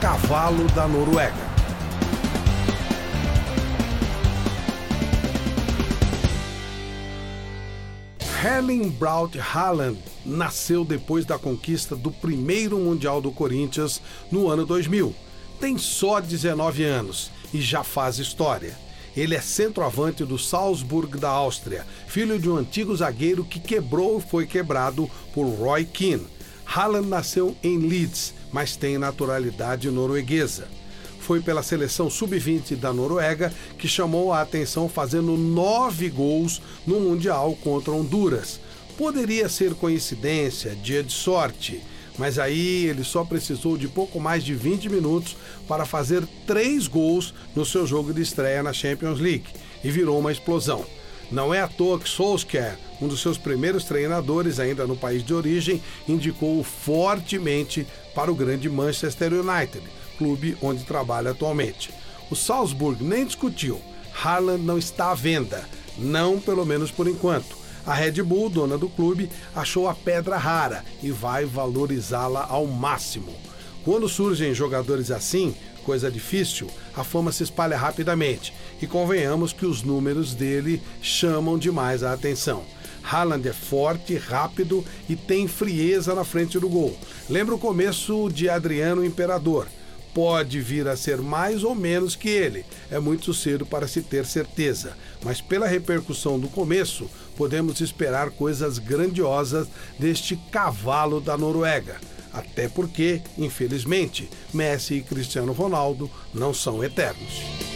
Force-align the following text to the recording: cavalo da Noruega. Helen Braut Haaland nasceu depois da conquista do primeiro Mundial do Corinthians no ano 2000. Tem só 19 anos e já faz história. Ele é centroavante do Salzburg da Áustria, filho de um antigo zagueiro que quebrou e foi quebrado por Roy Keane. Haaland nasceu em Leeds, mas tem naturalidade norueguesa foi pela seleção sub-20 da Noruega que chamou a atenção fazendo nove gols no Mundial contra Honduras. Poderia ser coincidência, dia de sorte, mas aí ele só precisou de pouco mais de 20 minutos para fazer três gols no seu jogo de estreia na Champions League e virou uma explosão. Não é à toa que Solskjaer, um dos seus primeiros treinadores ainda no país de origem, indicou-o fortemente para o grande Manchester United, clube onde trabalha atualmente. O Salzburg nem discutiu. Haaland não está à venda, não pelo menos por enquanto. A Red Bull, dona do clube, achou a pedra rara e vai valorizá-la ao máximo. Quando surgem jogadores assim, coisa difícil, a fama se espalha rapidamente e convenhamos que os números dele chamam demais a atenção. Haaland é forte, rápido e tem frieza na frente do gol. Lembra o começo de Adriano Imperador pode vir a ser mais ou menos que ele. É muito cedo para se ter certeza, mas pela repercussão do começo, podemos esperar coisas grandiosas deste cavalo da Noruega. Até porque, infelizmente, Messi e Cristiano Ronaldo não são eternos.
cavalo 0.00 0.66
da 0.74 0.88
Noruega. 0.88 1.50
Helen 8.42 8.88
Braut 8.88 9.38
Haaland 9.38 9.98
nasceu 10.26 10.84
depois 10.84 11.24
da 11.24 11.38
conquista 11.38 11.94
do 11.94 12.10
primeiro 12.10 12.78
Mundial 12.78 13.20
do 13.20 13.30
Corinthians 13.30 14.02
no 14.32 14.48
ano 14.48 14.66
2000. 14.66 15.14
Tem 15.60 15.78
só 15.78 16.18
19 16.18 16.82
anos 16.82 17.30
e 17.54 17.60
já 17.60 17.84
faz 17.84 18.18
história. 18.18 18.76
Ele 19.16 19.36
é 19.36 19.40
centroavante 19.40 20.24
do 20.24 20.38
Salzburg 20.38 21.18
da 21.18 21.28
Áustria, 21.28 21.86
filho 22.08 22.40
de 22.40 22.48
um 22.50 22.56
antigo 22.56 22.96
zagueiro 22.96 23.44
que 23.44 23.60
quebrou 23.60 24.18
e 24.18 24.22
foi 24.22 24.46
quebrado 24.46 25.08
por 25.32 25.44
Roy 25.44 25.84
Keane. 25.84 26.26
Haaland 26.64 27.08
nasceu 27.08 27.56
em 27.62 27.78
Leeds, 27.78 28.34
mas 28.52 28.76
tem 28.76 28.98
naturalidade 28.98 29.90
norueguesa 29.90 30.68
foi 31.30 31.40
pela 31.40 31.62
seleção 31.62 32.10
sub-20 32.10 32.74
da 32.74 32.92
Noruega 32.92 33.52
que 33.78 33.86
chamou 33.86 34.32
a 34.32 34.40
atenção 34.40 34.88
fazendo 34.88 35.36
nove 35.36 36.08
gols 36.08 36.60
no 36.84 36.98
Mundial 36.98 37.56
contra 37.62 37.92
Honduras. 37.92 38.58
Poderia 38.98 39.48
ser 39.48 39.74
coincidência, 39.74 40.74
dia 40.74 41.04
de 41.04 41.12
sorte, 41.12 41.80
mas 42.18 42.36
aí 42.36 42.84
ele 42.86 43.04
só 43.04 43.24
precisou 43.24 43.76
de 43.76 43.86
pouco 43.86 44.18
mais 44.18 44.42
de 44.42 44.54
20 44.54 44.88
minutos 44.88 45.36
para 45.68 45.86
fazer 45.86 46.26
três 46.48 46.88
gols 46.88 47.32
no 47.54 47.64
seu 47.64 47.86
jogo 47.86 48.12
de 48.12 48.22
estreia 48.22 48.60
na 48.60 48.72
Champions 48.72 49.20
League 49.20 49.46
e 49.84 49.88
virou 49.88 50.18
uma 50.18 50.32
explosão. 50.32 50.84
Não 51.30 51.54
é 51.54 51.60
à 51.60 51.68
toa 51.68 52.00
que 52.00 52.08
Solskjaer, 52.08 52.76
um 53.00 53.08
dos 53.08 53.20
seus 53.20 53.38
primeiros 53.38 53.84
treinadores 53.84 54.60
ainda 54.60 54.86
no 54.86 54.96
país 54.96 55.24
de 55.24 55.34
origem, 55.34 55.82
indicou-o 56.08 56.62
fortemente 56.62 57.86
para 58.14 58.30
o 58.30 58.34
grande 58.34 58.68
Manchester 58.68 59.32
United, 59.32 59.82
clube 60.18 60.56
onde 60.60 60.84
trabalha 60.84 61.30
atualmente. 61.30 61.90
O 62.30 62.36
Salzburg 62.36 63.02
nem 63.02 63.24
discutiu. 63.24 63.80
Haaland 64.22 64.62
não 64.62 64.78
está 64.78 65.10
à 65.10 65.14
venda, 65.14 65.64
não 65.96 66.40
pelo 66.40 66.66
menos 66.66 66.90
por 66.90 67.08
enquanto. 67.08 67.56
A 67.86 67.94
Red 67.94 68.22
Bull, 68.22 68.50
dona 68.50 68.76
do 68.76 68.88
clube, 68.88 69.30
achou 69.54 69.88
a 69.88 69.94
pedra 69.94 70.36
rara 70.36 70.84
e 71.02 71.10
vai 71.10 71.44
valorizá-la 71.44 72.46
ao 72.48 72.66
máximo. 72.66 73.34
Quando 73.84 74.08
surgem 74.08 74.52
jogadores 74.52 75.10
assim, 75.10 75.54
coisa 75.84 76.10
difícil, 76.10 76.68
a 76.94 77.02
fama 77.02 77.32
se 77.32 77.42
espalha 77.42 77.76
rapidamente 77.76 78.52
e 78.80 78.86
convenhamos 78.86 79.52
que 79.52 79.64
os 79.64 79.82
números 79.82 80.34
dele 80.34 80.82
chamam 81.00 81.58
demais 81.58 82.02
a 82.02 82.12
atenção. 82.12 82.62
Haaland 83.02 83.48
é 83.48 83.52
forte, 83.52 84.16
rápido 84.16 84.84
e 85.08 85.16
tem 85.16 85.48
frieza 85.48 86.14
na 86.14 86.24
frente 86.24 86.58
do 86.58 86.68
gol. 86.68 86.96
Lembra 87.28 87.54
o 87.54 87.58
começo 87.58 88.28
de 88.30 88.48
Adriano 88.48 89.04
Imperador 89.04 89.66
pode 90.14 90.60
vir 90.60 90.88
a 90.88 90.96
ser 90.96 91.18
mais 91.18 91.64
ou 91.64 91.74
menos 91.74 92.16
que 92.16 92.28
ele. 92.28 92.64
É 92.90 92.98
muito 92.98 93.32
cedo 93.32 93.64
para 93.64 93.86
se 93.86 94.02
ter 94.02 94.26
certeza, 94.26 94.96
mas 95.22 95.40
pela 95.40 95.66
repercussão 95.66 96.38
do 96.38 96.48
começo, 96.48 97.08
podemos 97.36 97.80
esperar 97.80 98.30
coisas 98.30 98.78
grandiosas 98.78 99.68
deste 99.98 100.36
cavalo 100.50 101.20
da 101.20 101.36
Noruega. 101.36 102.00
Até 102.32 102.68
porque, 102.68 103.20
infelizmente, 103.36 104.30
Messi 104.54 104.94
e 104.94 105.02
Cristiano 105.02 105.52
Ronaldo 105.52 106.10
não 106.32 106.54
são 106.54 106.82
eternos. 106.82 107.69